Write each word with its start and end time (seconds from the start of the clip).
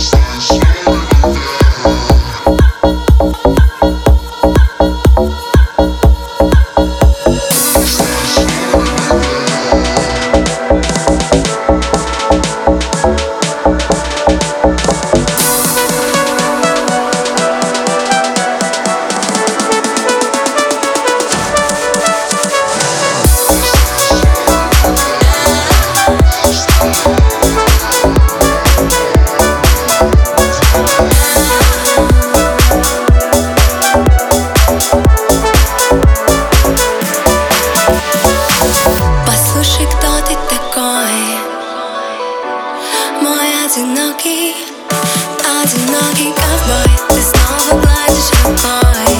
Stars. 0.00 0.79
одинокий, 43.80 44.54
одинокий 45.62 46.34
ковбой 46.34 46.90
Ты 47.08 47.22
снова 47.22 47.80
гладишь 47.80 48.30
рукой 48.44 49.10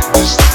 Just 0.00 0.49